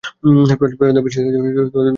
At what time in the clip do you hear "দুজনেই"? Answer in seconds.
1.29-1.41